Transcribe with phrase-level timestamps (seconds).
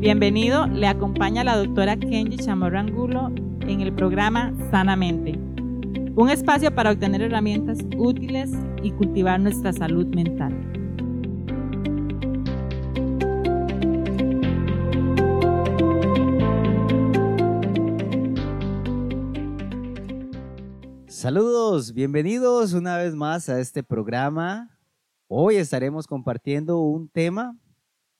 [0.00, 5.32] Bienvenido, le acompaña la doctora Kenji Chamorrangulo en el programa Sanamente,
[6.14, 10.54] un espacio para obtener herramientas útiles y cultivar nuestra salud mental.
[21.08, 24.78] Saludos, bienvenidos una vez más a este programa.
[25.26, 27.56] Hoy estaremos compartiendo un tema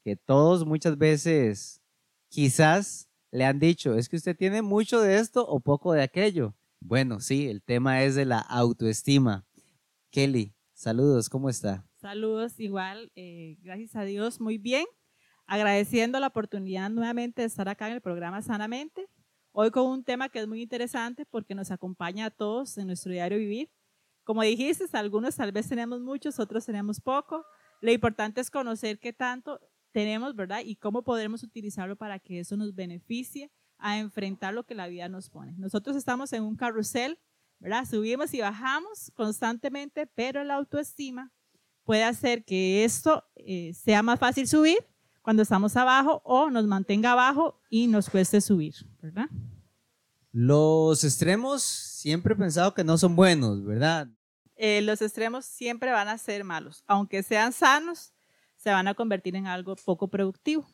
[0.08, 1.82] que todos muchas veces
[2.30, 6.54] quizás le han dicho, es que usted tiene mucho de esto o poco de aquello.
[6.81, 9.46] Bueno, sí, el tema es de la autoestima.
[10.11, 11.86] Kelly, saludos, ¿cómo está?
[12.00, 14.86] Saludos, igual, eh, gracias a Dios, muy bien.
[15.46, 19.11] Agradeciendo la oportunidad nuevamente de estar acá en el programa Sanamente
[19.53, 23.12] Hoy con un tema que es muy interesante porque nos acompaña a todos en nuestro
[23.12, 23.68] diario vivir.
[24.25, 27.45] Como dijiste, algunos tal vez tenemos muchos, otros tenemos poco.
[27.81, 29.61] Lo importante es conocer qué tanto
[29.98, 30.61] tenemos, ¿verdad?
[30.64, 35.09] Y cómo podemos utilizarlo para que eso nos beneficie a enfrentar lo que la vida
[35.09, 35.56] nos pone.
[35.59, 37.19] Nosotros estamos en un carrusel,
[37.59, 37.84] ¿verdad?
[37.84, 41.33] Subimos y bajamos constantemente, pero la autoestima
[41.83, 44.78] puede hacer que esto eh, sea más fácil subir
[45.20, 49.27] cuando estamos abajo o nos mantenga abajo y nos cueste subir, ¿verdad?
[50.30, 54.06] Los extremos siempre he pensado que no son buenos, ¿verdad?
[54.55, 56.84] Eh, los extremos siempre van a ser malos.
[56.86, 58.12] Aunque sean sanos,
[58.59, 60.69] se van a convertir en algo poco productivo.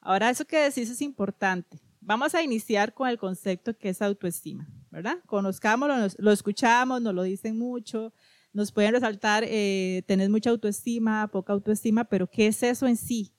[0.00, 1.78] Ahora, eso que decís es importante.
[2.00, 5.18] Vamos a iniciar con el concepto que es autoestima, ¿verdad?
[5.26, 8.12] Conozcámoslo, lo escuchamos, nos lo dicen mucho,
[8.52, 13.32] nos pueden resaltar, eh, tener mucha autoestima, poca autoestima, pero ¿qué es eso en sí?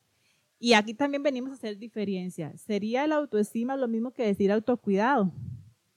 [0.60, 2.58] Y aquí también venimos a hacer diferencia.
[2.58, 5.32] ¿Sería la autoestima lo mismo que decir autocuidado?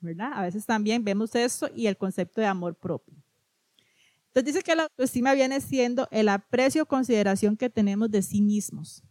[0.00, 0.32] ¿Verdad?
[0.34, 3.17] A veces también vemos eso y el concepto de amor propio.
[4.38, 8.40] Entonces dice que la autoestima viene siendo el aprecio o consideración que tenemos de sí
[8.40, 9.02] mismos.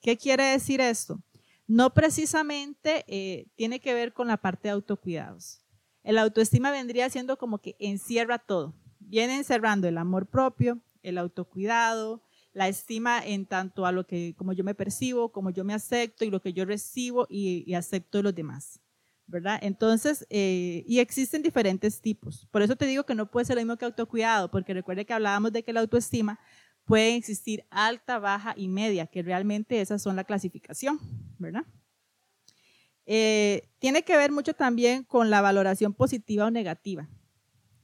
[0.00, 1.20] ¿Qué quiere decir esto?
[1.66, 5.60] No precisamente eh, tiene que ver con la parte de autocuidados.
[6.04, 8.76] El autoestima vendría siendo como que encierra todo.
[9.00, 12.22] Viene encerrando el amor propio, el autocuidado,
[12.52, 16.24] la estima en tanto a lo que, como yo me percibo, como yo me acepto
[16.24, 18.80] y lo que yo recibo y, acepto de los demás.
[19.30, 19.58] ¿Verdad?
[19.62, 22.46] Entonces, eh, y existen diferentes tipos.
[22.50, 25.12] Por eso te digo que no puede ser lo mismo que autocuidado, porque recuerde que
[25.12, 26.38] hablábamos de que la autoestima
[26.84, 30.98] puede existir alta, baja y media, que realmente esas son la clasificación,
[31.38, 31.64] ¿verdad?
[33.06, 37.08] Eh, tiene que ver mucho también con la valoración positiva o negativa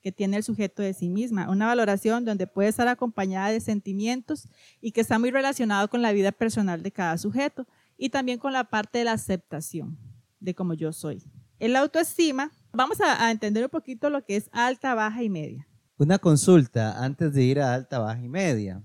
[0.03, 4.49] que tiene el sujeto de sí misma, una valoración donde puede estar acompañada de sentimientos
[4.81, 7.67] y que está muy relacionado con la vida personal de cada sujeto
[7.99, 9.99] y también con la parte de la aceptación
[10.39, 11.25] de cómo yo soy.
[11.59, 15.67] En la autoestima, vamos a, entender un poquito lo que es alta, baja y media.
[15.97, 18.83] Una consulta antes de ir a alta, baja y media.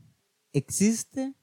[0.54, 1.36] ¿Existe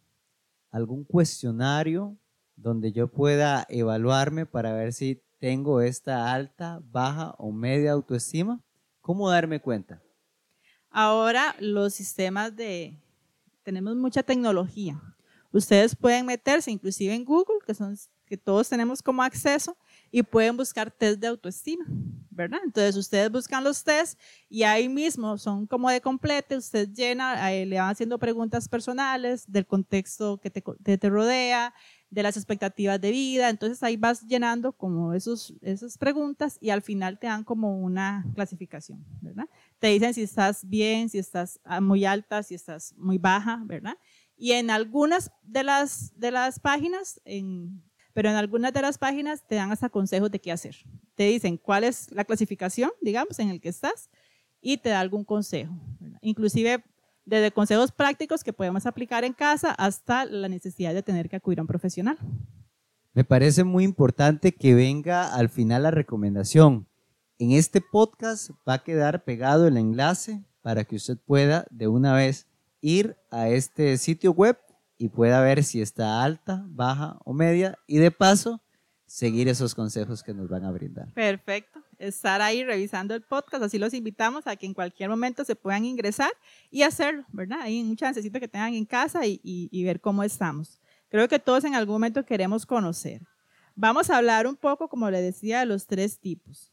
[0.70, 2.16] algún cuestionario
[2.56, 8.64] donde yo pueda evaluarme para ver si tengo esta alta, baja o media autoestima?
[9.02, 10.02] ¿Cómo darme cuenta?
[10.90, 12.98] Ahora los sistemas de,
[13.64, 14.98] tenemos mucha tecnología.
[15.52, 17.94] Ustedes pueden meterse inclusive en Google, que son
[18.28, 19.76] que todos tenemos como acceso,
[20.10, 21.84] y pueden buscar test de autoestima,
[22.30, 22.60] ¿verdad?
[22.64, 27.78] Entonces ustedes buscan los test y ahí mismo son como de complete, usted llena, le
[27.78, 30.62] van haciendo preguntas personales del contexto que te,
[30.98, 31.74] te rodea,
[32.10, 33.48] de las expectativas de vida.
[33.48, 38.24] Entonces ahí vas llenando como esos, esas preguntas y al final te dan como una
[38.34, 39.48] clasificación, ¿verdad?
[39.78, 43.96] Te dicen si estás bien, si estás ah, muy alta, si estás muy baja, ¿verdad?
[44.36, 47.82] Y en algunas de las, de las páginas, en,
[48.12, 50.76] pero en algunas de las páginas te dan hasta consejos de qué hacer.
[51.14, 54.10] Te dicen cuál es la clasificación, digamos, en el que estás
[54.60, 55.72] y te da algún consejo.
[56.20, 56.82] Inclusive
[57.24, 61.58] desde consejos prácticos que podemos aplicar en casa hasta la necesidad de tener que acudir
[61.58, 62.18] a un profesional.
[63.12, 66.86] Me parece muy importante que venga al final la recomendación.
[67.38, 72.14] En este podcast va a quedar pegado el enlace para que usted pueda de una
[72.14, 72.46] vez
[72.80, 74.58] ir a este sitio web
[74.98, 78.60] y pueda ver si está alta, baja o media y de paso
[79.06, 81.12] seguir esos consejos que nos van a brindar.
[81.14, 83.64] Perfecto estar ahí revisando el podcast.
[83.64, 86.30] Así los invitamos a que en cualquier momento se puedan ingresar
[86.70, 87.60] y hacerlo, ¿verdad?
[87.62, 90.80] Hay mucha necesito que tengan en casa y, y ver cómo estamos.
[91.08, 93.22] Creo que todos en algún momento queremos conocer.
[93.74, 96.72] Vamos a hablar un poco, como le decía, de los tres tipos.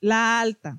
[0.00, 0.78] La alta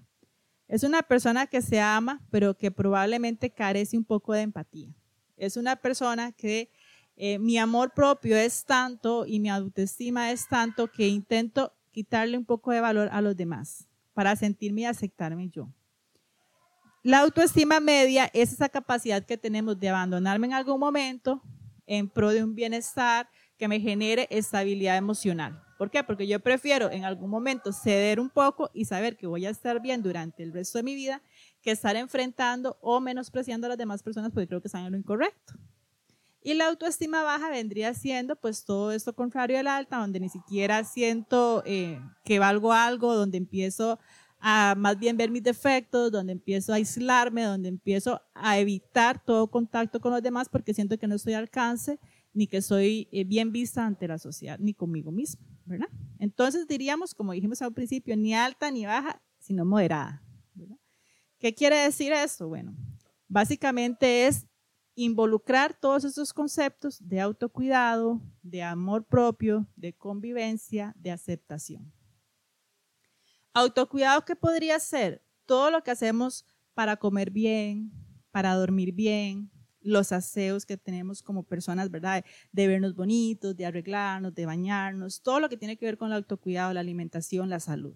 [0.67, 4.93] es una persona que se ama, pero que probablemente carece un poco de empatía.
[5.37, 6.69] Es una persona que
[7.15, 12.45] eh, mi amor propio es tanto y mi autoestima es tanto que intento quitarle un
[12.45, 15.69] poco de valor a los demás para sentirme y aceptarme yo.
[17.03, 21.41] La autoestima media es esa capacidad que tenemos de abandonarme en algún momento
[21.87, 25.63] en pro de un bienestar, que me genere estabilidad emocional.
[25.77, 26.03] ¿Por qué?
[26.03, 29.81] Porque yo prefiero en algún momento ceder un poco y saber que voy a estar
[29.81, 31.21] bien durante el resto de mi vida
[31.61, 34.97] que estar enfrentando o menospreciando a las demás personas porque creo que están en lo
[34.97, 35.53] incorrecto.
[36.41, 40.83] Y la autoestima baja vendría siendo pues todo esto contrario al alta, donde ni siquiera
[40.83, 43.99] siento eh, que valgo algo, donde empiezo
[44.39, 49.49] a más bien ver mis defectos, donde empiezo a aislarme, donde empiezo a evitar todo
[49.49, 51.99] contacto con los demás porque siento que no estoy al alcance
[52.33, 55.89] ni que soy eh, bien vista ante la sociedad, ni conmigo misma, ¿verdad?
[56.19, 60.23] Entonces diríamos, como dijimos al principio, ni alta ni baja, sino moderada.
[61.39, 62.47] ¿Qué quiere decir esto?
[62.47, 62.75] Bueno,
[63.27, 64.47] básicamente es
[64.95, 71.93] involucrar todos esos conceptos de autocuidado, de amor propio, de convivencia, de aceptación.
[73.53, 75.23] Autocuidado, ¿qué podría ser?
[75.45, 77.91] Todo lo que hacemos para comer bien,
[78.31, 79.51] para dormir bien,
[79.81, 82.25] los aseos que tenemos como personas, ¿verdad?
[82.51, 86.17] De vernos bonitos, de arreglarnos, de bañarnos, todo lo que tiene que ver con el
[86.17, 87.95] autocuidado, la alimentación, la salud.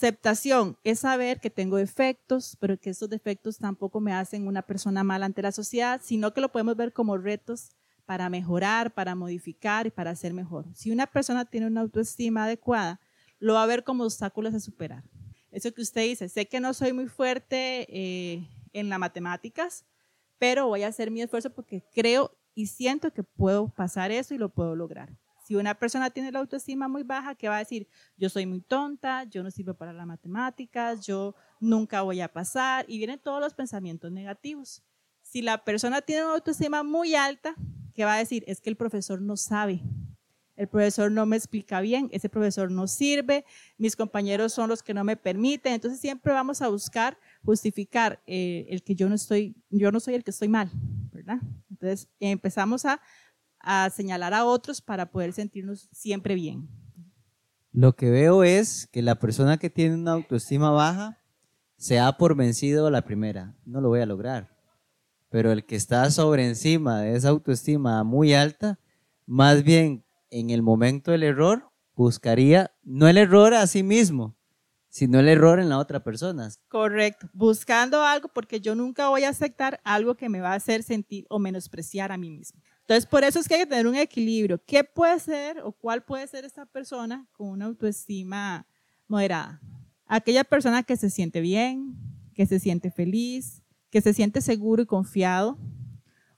[0.00, 5.02] Aceptación es saber que tengo defectos, pero que esos defectos tampoco me hacen una persona
[5.02, 7.72] mala ante la sociedad, sino que lo podemos ver como retos
[8.06, 10.66] para mejorar, para modificar y para ser mejor.
[10.72, 13.00] Si una persona tiene una autoestima adecuada,
[13.40, 15.02] lo va a ver como obstáculos a superar.
[15.50, 19.84] Eso que usted dice, sé que no soy muy fuerte eh, en las matemáticas,
[20.38, 24.38] pero voy a hacer mi esfuerzo porque creo y siento que puedo pasar eso y
[24.38, 25.18] lo puedo lograr.
[25.48, 27.88] Si una persona tiene la autoestima muy baja, ¿qué va a decir?
[28.18, 32.84] Yo soy muy tonta, yo no sirvo para las matemáticas, yo nunca voy a pasar,
[32.86, 34.82] y vienen todos los pensamientos negativos.
[35.22, 37.54] Si la persona tiene una autoestima muy alta,
[37.94, 38.44] ¿qué va a decir?
[38.46, 39.80] Es que el profesor no sabe,
[40.54, 43.46] el profesor no me explica bien, ese profesor no sirve,
[43.78, 48.66] mis compañeros son los que no me permiten, entonces siempre vamos a buscar justificar eh,
[48.68, 50.70] el que yo no estoy, yo no soy el que estoy mal,
[51.10, 51.38] ¿verdad?
[51.70, 53.00] Entonces empezamos a,
[53.60, 56.68] a señalar a otros para poder sentirnos siempre bien.
[57.72, 61.18] Lo que veo es que la persona que tiene una autoestima baja
[61.76, 64.56] se da por vencido a la primera, no lo voy a lograr.
[65.30, 68.80] Pero el que está sobre encima de esa autoestima muy alta,
[69.26, 74.36] más bien en el momento del error, buscaría no el error a sí mismo,
[74.88, 76.48] sino el error en la otra persona.
[76.68, 80.82] Correcto, buscando algo porque yo nunca voy a aceptar algo que me va a hacer
[80.82, 82.60] sentir o menospreciar a mí mismo.
[82.88, 84.64] Entonces, por eso es que hay que tener un equilibrio.
[84.64, 88.66] ¿Qué puede ser o cuál puede ser esta persona con una autoestima
[89.06, 89.60] moderada?
[90.06, 91.94] Aquella persona que se siente bien,
[92.32, 95.58] que se siente feliz, que se siente seguro y confiado.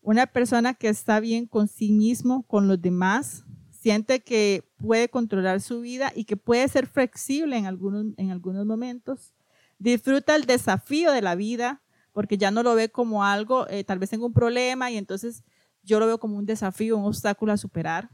[0.03, 5.61] Una persona que está bien con sí mismo, con los demás, siente que puede controlar
[5.61, 9.35] su vida y que puede ser flexible en algunos, en algunos momentos.
[9.79, 11.81] Disfruta el desafío de la vida
[12.13, 15.45] porque ya no lo ve como algo, eh, tal vez tengo un problema y entonces
[15.83, 18.11] yo lo veo como un desafío, un obstáculo a superar.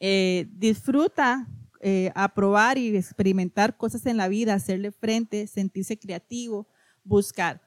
[0.00, 1.48] Eh, disfruta
[1.80, 6.66] eh, aprobar y experimentar cosas en la vida, hacerle frente, sentirse creativo,
[7.02, 7.60] buscar.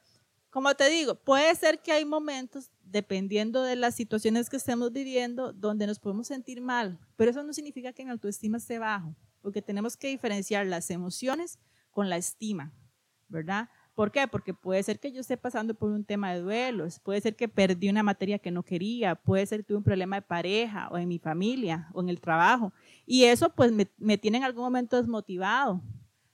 [0.50, 5.54] Como te digo, puede ser que hay momentos dependiendo de las situaciones que estemos viviendo,
[5.54, 7.00] donde nos podemos sentir mal.
[7.16, 11.60] Pero eso no significa que en autoestima esté bajo, porque tenemos que diferenciar las emociones
[11.92, 12.74] con la estima,
[13.28, 13.70] ¿verdad?
[13.98, 14.28] ¿Por qué?
[14.28, 17.48] Porque puede ser que yo esté pasando por un tema de duelos, puede ser que
[17.48, 21.00] perdí una materia que no quería, puede ser que tuve un problema de pareja o
[21.00, 22.72] en mi familia o en el trabajo.
[23.08, 25.82] Y eso pues me, tiene en algún momento desmotivado.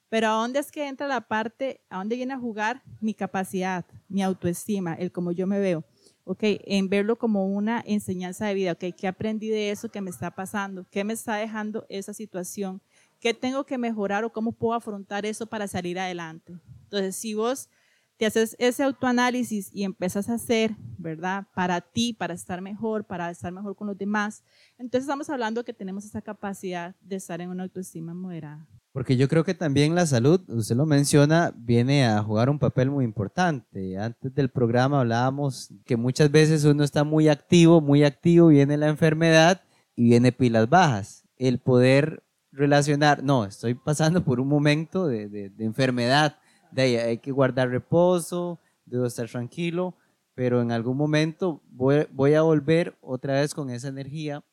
[0.10, 3.86] Pero ¿a dónde es que entra la parte, a dónde viene a jugar mi capacidad,
[4.10, 5.86] mi autoestima, el cómo yo me veo?
[6.26, 10.10] ok, en verlo como una enseñanza de vida, ok, ¿qué aprendí de eso que me
[10.10, 10.86] está pasando?
[10.90, 12.82] ¿Qué me está dejando esa situación?
[13.22, 16.60] ¿Qué tengo que mejorar o cómo puedo afrontar eso para salir adelante?
[16.94, 17.70] Entonces, si vos
[18.18, 21.48] te haces ese autoanálisis y empiezas a hacer, ¿verdad?
[21.56, 24.44] Para ti, para estar mejor, para estar mejor con los demás,
[24.78, 28.68] entonces estamos hablando que tenemos esa capacidad de estar en una autoestima moderada.
[28.92, 32.92] Porque yo creo que también la salud, usted lo menciona, viene a jugar un papel
[32.92, 33.98] muy importante.
[33.98, 38.90] Antes del programa hablábamos que muchas veces uno está muy activo, muy activo, viene la
[38.90, 39.64] enfermedad
[39.96, 41.26] y viene pilas bajas.
[41.38, 42.22] El poder
[42.54, 46.38] relacionar, no, estoy pasando por un momento de, de, enfermedad,
[46.74, 49.96] de ahí hay que guardar reposo, debo estar tranquilo,
[50.36, 54.44] pero en algún momento voy, voy a volver otra vez con esa energía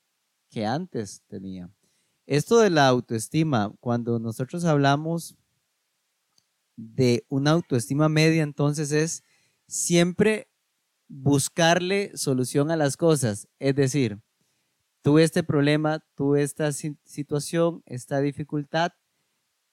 [0.50, 1.70] que antes tenía.
[2.26, 5.36] Esto de la autoestima, cuando nosotros hablamos
[6.76, 9.24] de una autoestima media, entonces es
[9.66, 10.48] siempre
[11.08, 13.48] buscarle solución a las cosas.
[13.58, 14.20] Es decir,
[15.02, 18.92] tuve este problema, tuve esta situación, esta dificultad,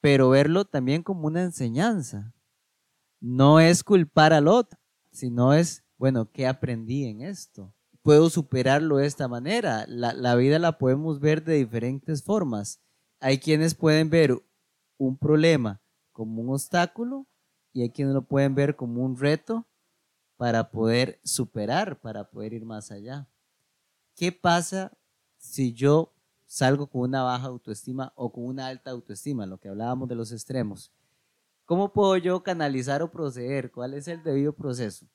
[0.00, 2.34] pero verlo también como una enseñanza.
[3.20, 4.78] No es culpar al otro,
[5.10, 7.74] sino es, bueno, ¿qué aprendí en esto?
[8.08, 9.84] puedo superarlo de esta manera.
[9.86, 12.80] La, la vida la podemos ver de diferentes formas.
[13.20, 14.42] Hay quienes pueden ver
[14.96, 15.82] un problema
[16.12, 17.26] como un obstáculo
[17.74, 19.66] y hay quienes lo pueden ver como un reto
[20.38, 23.28] para poder superar, para poder ir más allá.
[24.16, 24.96] ¿Qué pasa
[25.36, 26.14] si yo
[26.46, 30.32] salgo con una baja autoestima o con una alta autoestima, lo que hablábamos de los
[30.32, 30.90] extremos?
[31.68, 33.70] ¿Cómo puedo yo canalizar o proceder?
[33.70, 35.06] ¿Cuál es el debido proceso?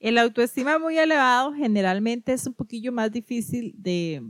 [0.00, 4.26] El autoestima muy elevado generalmente es un poquillo más difícil de,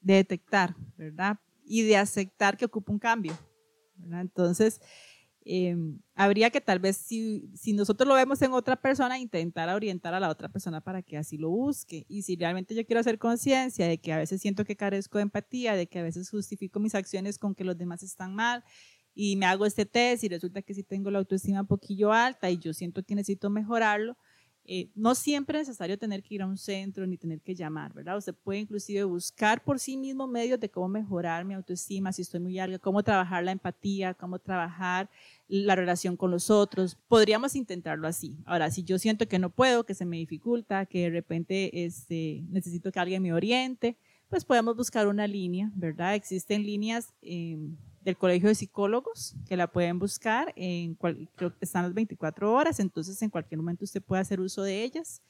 [0.00, 1.38] detectar, ¿verdad?
[1.62, 3.34] Y de aceptar que ocupa un cambio.
[4.10, 4.80] Entonces,
[5.44, 10.14] em, habría que tal vez, si, si, nosotros lo vemos en otra persona, intentar orientar
[10.14, 12.06] a la otra persona para que así lo busque.
[12.08, 15.22] Y si realmente yo quiero hacer conciencia de que a veces siento que carezco de
[15.24, 18.64] empatía, de que a veces justifico mis acciones con que los demás están mal,
[19.20, 22.48] y me hago este test y resulta que sí tengo la autoestima un poquillo alta
[22.52, 24.16] y yo siento que necesito mejorarlo,
[24.64, 27.92] eh, no siempre es necesario tener que ir a un centro ni tener que llamar,
[27.92, 28.16] ¿verdad?
[28.16, 32.38] Usted puede inclusive buscar por sí mismo medios de cómo mejorar mi autoestima, si estoy
[32.38, 35.10] muy alta, cómo trabajar la empatía, cómo trabajar
[35.48, 36.94] la relación con los otros.
[37.08, 38.38] Podríamos intentarlo así.
[38.46, 42.44] Ahora, si yo siento que no puedo, que se me dificulta, que de repente este,
[42.50, 43.96] necesito que alguien me oriente,
[44.28, 46.14] pues podemos buscar una línea, ¿verdad?
[46.14, 51.84] Existen líneas em, del Colegio de Psicólogos que la pueden buscar, en creo que están
[51.84, 55.22] las 24 horas, entonces en cualquier momento usted puede hacer uso de ellas.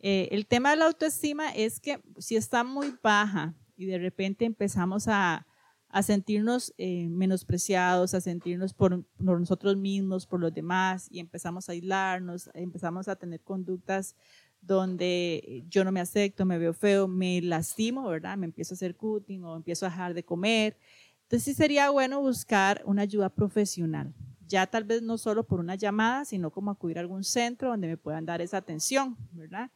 [0.00, 4.44] Eh, el tema de la autoestima es que si está muy baja y de repente
[4.44, 5.46] empezamos a,
[5.88, 11.68] a sentirnos eh, menospreciados, a sentirnos por, por, nosotros mismos, por los demás, y empezamos
[11.68, 14.14] a aislarnos, empezamos a tener conductas
[14.60, 18.36] donde yo no me acepto, me veo feo, me lastimo, ¿verdad?
[18.36, 20.76] Me empiezo a hacer cutting o empiezo a dejar de comer.
[21.34, 24.14] Entonces sí sería bueno buscar una ayuda profesional,
[24.46, 27.88] ya tal vez no solo por una llamada, sino como acudir a algún centro donde
[27.88, 29.68] me puedan dar esa atención, ¿verdad?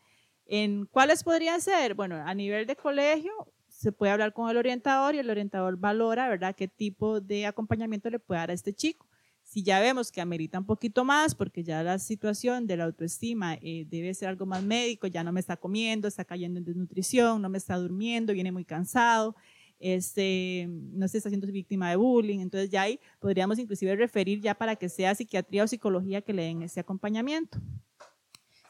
[0.47, 1.95] ¿En cuáles podrían ser?
[1.95, 3.33] Bueno, a nivel de colegio
[3.67, 8.09] se puede hablar con el orientador y el orientador valora, ¿verdad?, qué tipo de acompañamiento
[8.09, 9.09] le puede dar a este chico.
[9.43, 13.55] Si ya vemos que amerita un poquito más, porque ya la situación de la autoestima
[13.55, 17.43] eh, debe ser algo más médico, ya no me está comiendo, está cayendo en desnutrición,
[17.43, 19.35] no me está durmiendo, viene muy cansado,
[19.79, 24.55] este, no sé, está siendo víctima de bullying, entonces ya ahí podríamos inclusive referir ya
[24.55, 27.59] para que sea psiquiatría o psicología que le den ese acompañamiento.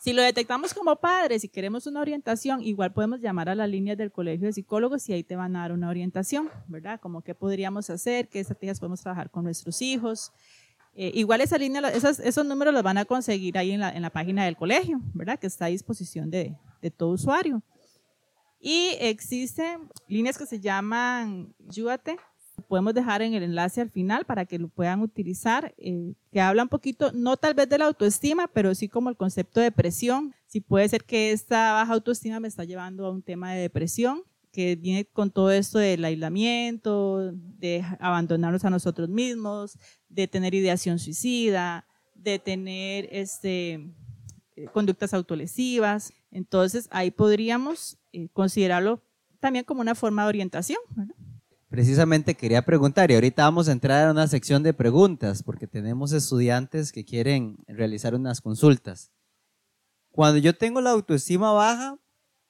[0.00, 3.98] Si lo detectamos como padres y queremos una orientación, igual podemos llamar a las líneas
[3.98, 7.00] del colegio de psicólogos y ahí te van a dar una orientación, ¿verdad?
[7.00, 10.32] Como qué podríamos hacer, qué estrategias podemos trabajar con nuestros hijos,
[11.00, 14.10] eh, igual esa línea, esos, números los van a conseguir ahí en la, en la,
[14.10, 15.38] página del colegio, ¿verdad?
[15.38, 17.62] Que está a disposición de, de, todo usuario.
[18.60, 22.16] Y existen líneas que se llaman Ayúdate.
[22.66, 26.64] Podemos dejar en el enlace al final para que lo puedan utilizar, eh, que habla
[26.64, 30.34] un poquito, no tal vez de la autoestima, pero sí como el concepto de depresión.
[30.46, 34.24] Si puede ser que esta baja autoestima me está llevando a un tema de depresión
[34.52, 40.98] que viene con todo esto del aislamiento, de abandonarnos a nosotros mismos, de tener ideación
[40.98, 43.74] suicida, de tener este,
[44.56, 46.12] eh, conductas autolesivas.
[46.32, 49.02] Entonces ahí podríamos eh, considerarlo
[49.40, 50.78] también como una forma de orientación.
[51.68, 56.12] Precisamente quería preguntar, y ahorita vamos a entrar a una sección de preguntas, porque tenemos
[56.12, 59.12] estudiantes que quieren realizar unas consultas.
[60.10, 61.98] Cuando yo tengo la autoestima baja,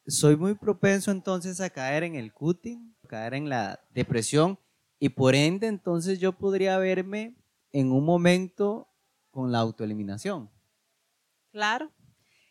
[0.07, 4.59] soy muy propenso entonces a caer en el cutting, caer en la depresión
[4.99, 7.37] y por ende entonces yo podría verme
[7.73, 8.89] en un momento
[9.31, 10.51] con la autoeliminación.
[11.53, 11.93] Claro.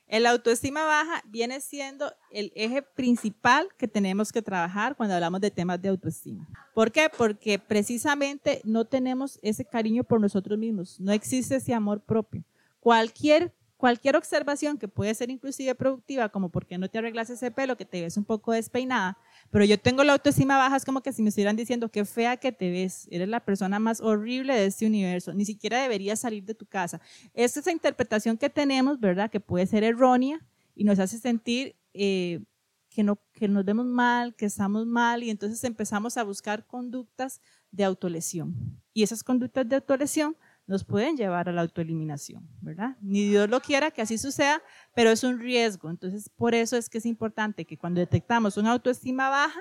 [0.08, 5.52] El autoestima baja viene siendo el eje principal que tenemos que trabajar cuando hablamos de
[5.52, 6.48] temas de autoestima.
[6.74, 7.10] ¿Por qué?
[7.16, 12.44] Porque precisamente no tenemos ese cariño por nosotros mismos, no existe ese amor propio.
[12.80, 17.52] Cualquier cualquier observación que puede ser inclusive productiva, como por qué no te arreglas ese
[17.52, 19.18] pelo, que te ves un poco despeinada,
[19.52, 22.38] pero yo tengo la autoestima baja, es como que si me estuvieran diciendo qué fea
[22.38, 26.44] que te ves, eres la persona más horrible de este universo, ni siquiera deberías salir
[26.44, 27.00] de tu casa.
[27.34, 29.30] Esa es la interpretación que tenemos, ¿verdad?
[29.30, 30.44] Que puede ser errónea
[30.76, 32.44] y nos hace sentir eh,
[32.90, 37.42] que, no, que nos vemos mal, que estamos mal y entonces empezamos a buscar conductas
[37.72, 38.82] de autolesión.
[38.94, 40.36] Y esas conductas de autolesión
[40.68, 42.98] nos pueden llevar a la autoeliminación, ¿verdad?
[43.02, 44.62] Ni Dios lo quiera que así suceda,
[44.94, 45.90] pero es un riesgo.
[45.90, 49.60] Entonces, por eso es que es importante que cuando detectamos una autoestima baja,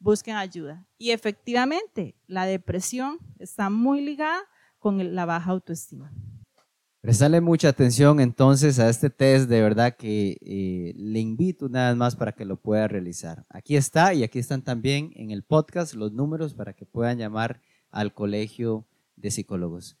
[0.00, 0.84] busquen ayuda.
[0.98, 4.40] Y efectivamente, la depresión está muy ligada
[4.78, 6.12] con la baja autoestima.
[7.00, 11.96] Prestarle mucha atención entonces a este test, de verdad que eh, le invito una vez
[11.96, 13.46] más para que lo pueda realizar.
[13.48, 17.62] Aquí está y aquí están también en el podcast los números para que puedan llamar
[17.90, 18.84] al colegio
[19.14, 19.96] de psicólogos.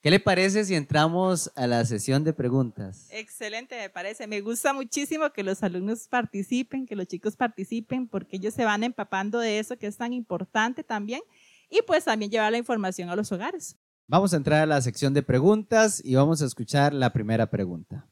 [0.00, 3.08] ¿Qué le parece si entramos a la sesión de preguntas?
[3.10, 4.28] Excelente, me parece.
[4.28, 8.84] Me gusta muchísimo que los alumnos participen, que los chicos participen, porque ellos se van
[8.84, 11.20] empapando de eso que es tan importante también
[11.68, 13.76] y pues también llevar la información a los hogares.
[14.06, 18.06] Vamos a entrar a la sección de preguntas y vamos a escuchar la primera pregunta.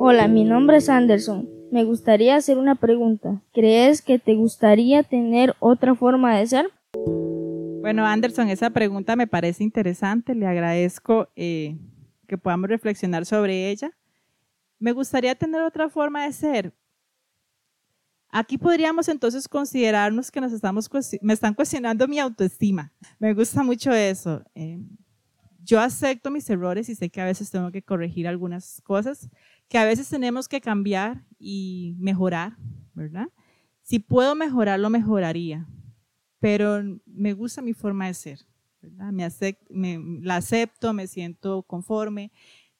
[0.00, 1.48] Hola, mi nombre es Anderson.
[1.70, 3.40] Me gustaría hacer una pregunta.
[3.52, 6.79] ¿Crees que te gustaría tener otra forma de ser?
[7.80, 10.34] Bueno, Anderson, esa pregunta me parece interesante.
[10.34, 11.78] Le agradezco eh,
[12.28, 13.90] que podamos reflexionar sobre ella.
[14.78, 16.74] Me gustaría tener otra forma de ser.
[18.28, 20.88] Aquí podríamos entonces considerarnos que nos estamos
[21.20, 22.92] me están cuestionando mi autoestima.
[23.18, 24.44] Me gusta mucho eso.
[24.54, 24.78] Eh,
[25.64, 29.30] yo acepto mis errores y sé que a veces tengo que corregir algunas cosas,
[29.68, 32.56] que a veces tenemos que cambiar y mejorar,
[32.94, 33.28] ¿verdad?
[33.82, 35.66] Si puedo mejorar, lo mejoraría,
[36.40, 38.40] pero me gusta mi forma de ser,
[38.82, 39.12] ¿verdad?
[39.68, 42.32] Me, la acepto, me siento conforme,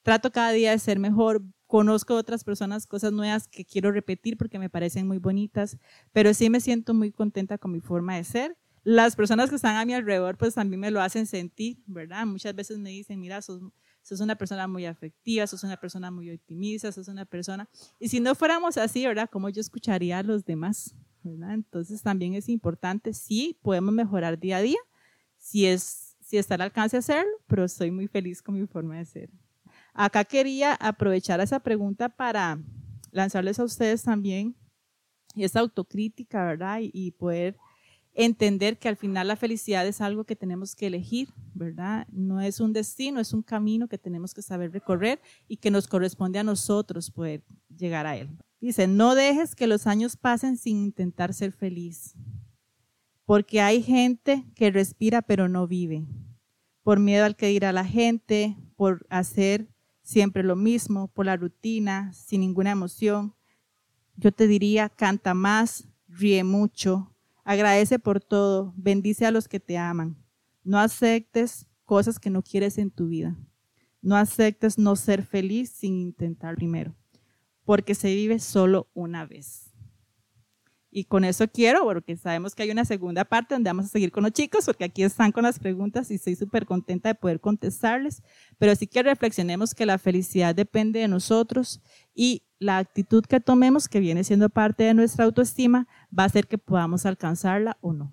[0.02, 4.58] trato cada día de ser mejor, conozco otras personas, cosas nuevas que quiero repetir porque
[4.58, 5.78] me parecen muy bonitas,
[6.12, 9.76] pero sí me siento muy contenta con mi forma de ser las personas que están
[9.76, 12.24] a mi alrededor pues también me lo hacen sentir, ¿verdad?
[12.26, 13.60] Muchas veces me dicen, mira, sos,
[14.02, 17.68] sos una persona muy afectiva, sos una persona muy optimista, sos una persona...
[17.98, 19.28] Y si no fuéramos así, ¿verdad?
[19.30, 20.94] ¿Cómo yo escucharía a los demás?
[21.22, 21.54] ¿Verdad?
[21.54, 24.78] Entonces también es importante, sí, podemos mejorar día a día,
[25.38, 29.04] si, es, si está al alcance hacerlo, pero estoy muy feliz con mi forma de
[29.04, 29.30] ser.
[29.94, 32.58] Acá quería aprovechar esa pregunta para
[33.10, 34.54] lanzarles a ustedes también
[35.36, 36.80] esa autocrítica, ¿verdad?
[36.82, 37.56] y poder
[38.14, 42.06] entender que al final la felicidad es algo que tenemos que elegir, ¿verdad?
[42.10, 45.86] No es un destino, es un camino que tenemos que saber recorrer y que nos
[45.86, 47.42] corresponde a nosotros poder
[47.74, 48.28] llegar a él.
[48.60, 52.14] Dice, no dejes que los años pasen sin intentar ser feliz,
[53.24, 56.06] porque hay gente que respira pero no vive,
[56.82, 59.68] por miedo al que dirá la gente, por hacer
[60.02, 63.34] siempre lo mismo, por la rutina, sin ninguna emoción.
[64.16, 67.10] Yo te diría, canta más, ríe mucho,
[67.50, 70.16] Agradece por todo, bendice a los que te aman.
[70.62, 73.36] No aceptes cosas que no quieres en tu vida.
[74.02, 76.94] No aceptes no ser feliz sin intentar primero,
[77.70, 79.70] porque se vive solo una vez.
[80.90, 84.10] Y con eso quiero, porque sabemos que hay una segunda parte donde vamos a seguir
[84.10, 87.38] con los chicos, porque aquí están con las preguntas y estoy súper contenta de poder
[87.38, 88.24] contestarles,
[88.58, 91.80] pero sí que reflexionemos que la felicidad depende de nosotros
[92.12, 96.48] y la actitud que tomemos, que viene siendo parte de nuestra autoestima, va a hacer
[96.48, 98.12] que podamos alcanzarla o no.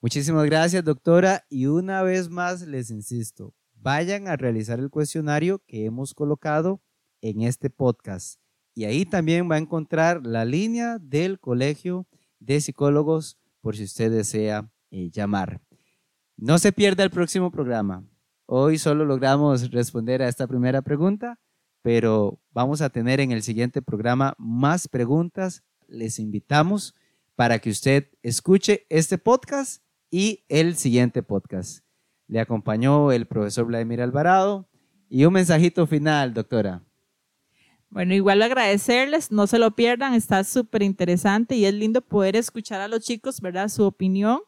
[0.00, 1.44] Muchísimas gracias, doctora.
[1.48, 6.80] Y una vez más les insisto, vayan a realizar el cuestionario que hemos colocado
[7.20, 8.41] en este podcast.
[8.74, 12.06] Y ahí también va a encontrar la línea del Colegio
[12.40, 15.60] de Psicólogos por si usted desea eh, llamar.
[16.36, 18.04] No se pierda el próximo programa.
[18.46, 21.38] Hoy solo logramos responder a esta primera pregunta,
[21.82, 25.62] pero vamos a tener en el siguiente programa más preguntas.
[25.86, 26.94] Les invitamos
[27.36, 31.84] para que usted escuche este podcast y el siguiente podcast.
[32.26, 34.68] Le acompañó el profesor Vladimir Alvarado
[35.08, 36.82] y un mensajito final, doctora.
[37.92, 42.80] Bueno, igual agradecerles, no se lo pierdan, está súper interesante y es lindo poder escuchar
[42.80, 43.68] a los chicos, ¿verdad?
[43.68, 44.40] Su opinión,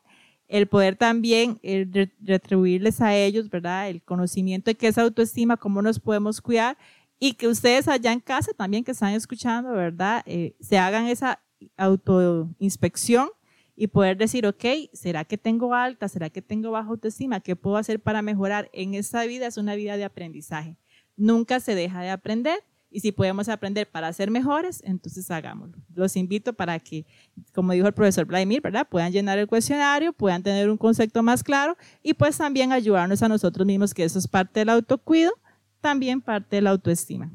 [0.49, 3.91] el poder también eh, retribuirles a ellos, ¿verdad?
[3.91, 6.79] El conocimiento de qué es autoestima, cómo nos podemos cuidar
[7.19, 10.23] y que ustedes allá en casa también que están escuchando, ¿verdad?
[10.25, 11.43] Eh, se hagan esa
[11.77, 13.29] autoinspección
[13.77, 16.09] y poder decir, ok, ¿será que tengo alta?
[16.09, 17.41] ¿Será que tengo baja autoestima?
[17.41, 18.71] ¿Qué puedo hacer para mejorar?
[18.73, 20.79] En esta vida es una vida de aprendizaje.
[21.15, 25.77] Nunca se deja de aprender y si podemos aprender para ser mejores, entonces hagámoslo.
[25.97, 27.05] Los invito para que,
[27.53, 28.87] como dijo el profesor Vladimir, ¿verdad?
[28.89, 33.29] Puedan llenar el cuestionario, puedan tener un concepto más claro y pues también ayudarnos a
[33.29, 35.33] nosotros mismos, que eso es parte del autocuido,
[35.81, 37.33] también parte de la autoestima.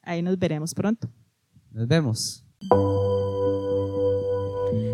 [0.00, 1.10] Ahí nos veremos pronto.
[1.72, 2.44] Nos vemos.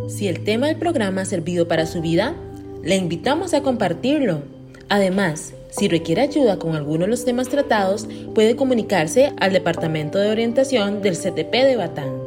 [0.09, 2.35] Si el tema del programa ha servido para su vida,
[2.83, 4.45] le invitamos a compartirlo.
[4.89, 10.31] Además, si requiere ayuda con alguno de los temas tratados, puede comunicarse al Departamento de
[10.31, 12.23] Orientación del CTP de Batán.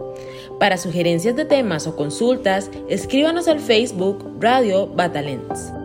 [0.60, 5.77] Para sugerencias de temas o consultas, escríbanos al Facebook Radio Batalents.